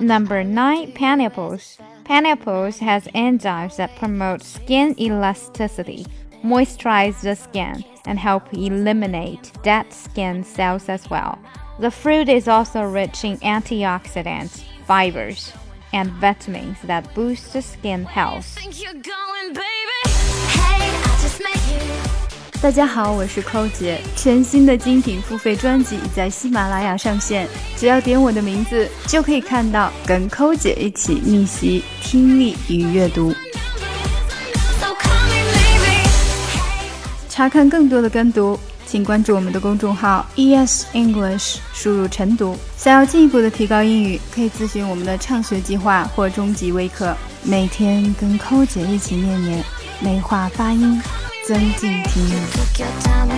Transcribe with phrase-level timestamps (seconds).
[0.00, 0.92] Number 9.
[0.92, 1.78] Pineapples.
[2.04, 6.04] Pineapples has enzymes that promote skin elasticity,
[6.42, 11.38] moisturize the skin, and help eliminate dead skin cells as well.
[11.78, 15.52] The fruit is also rich in antioxidants, fibers,
[15.92, 18.58] and vitamins that boost the skin health.
[22.66, 24.00] 大家好，我是寇姐。
[24.16, 33.32] 全新的精品付费专辑在喜马拉雅上线，只要点我的名字，就可以看到跟寇姐一起逆袭听力与阅读。
[37.28, 42.58] 查看更多的跟读，请关注我们的公众号 ES English，输入晨读。
[42.76, 47.16] 想要进一步的提高英语，可以咨询我们的畅学计划或中级微课。
[47.44, 49.64] 每天跟寇姐一起念念，
[50.00, 51.00] 美化发音。
[51.46, 53.35] 增进听力。